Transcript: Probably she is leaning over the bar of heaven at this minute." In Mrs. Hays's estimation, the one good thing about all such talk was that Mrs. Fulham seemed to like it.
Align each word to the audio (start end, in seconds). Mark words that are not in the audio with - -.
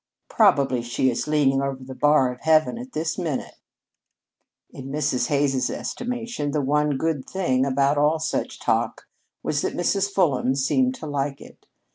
Probably 0.31 0.81
she 0.81 1.11
is 1.11 1.27
leaning 1.27 1.61
over 1.61 1.83
the 1.83 1.93
bar 1.93 2.31
of 2.33 2.41
heaven 2.41 2.79
at 2.79 2.93
this 2.93 3.19
minute." 3.19 3.59
In 4.71 4.87
Mrs. 4.89 5.27
Hays's 5.27 5.69
estimation, 5.69 6.49
the 6.49 6.61
one 6.61 6.97
good 6.97 7.29
thing 7.29 7.67
about 7.67 7.99
all 7.99 8.17
such 8.17 8.59
talk 8.59 9.05
was 9.43 9.61
that 9.61 9.77
Mrs. 9.77 10.09
Fulham 10.09 10.55
seemed 10.55 10.95
to 10.95 11.05
like 11.05 11.39
it. 11.39 11.67